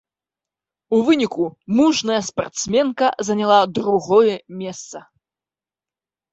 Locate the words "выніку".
1.09-1.45